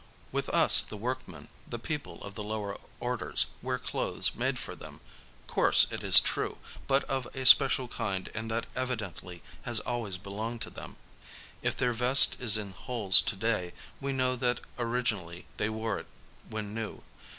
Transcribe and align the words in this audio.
With 0.31 0.49
us 0.49 0.81
the 0.81 0.97
workmen, 0.97 1.49
the 1.69 1.77
people 1.77 2.23
of 2.23 2.33
the 2.33 2.41
lower 2.41 2.79
orders, 2.99 3.45
wear 3.61 3.77
clothes 3.77 4.33
made 4.33 4.57
for 4.57 4.75
them, 4.75 4.99
coarse 5.45 5.85
it 5.91 6.03
is 6.03 6.19
true, 6.19 6.57
but 6.87 7.03
of 7.03 7.27
a 7.35 7.45
special 7.45 7.87
kind 7.87 8.27
and 8.33 8.49
that 8.49 8.65
evidently 8.75 9.43
has 9.61 9.79
always 9.81 10.17
belonged 10.17 10.61
to 10.63 10.71
them. 10.71 10.95
If 11.61 11.77
their 11.77 11.93
vest 11.93 12.37
is 12.41 12.57
in 12.57 12.71
holes 12.71 13.21
to 13.21 13.35
day, 13.35 13.73
we 13.99 14.11
know 14.11 14.35
that 14.37 14.61
origin 14.75 15.19
ally 15.19 15.41
they 15.57 15.69
wore 15.69 15.99
it 15.99 16.07
when 16.49 16.73
new. 16.73 17.03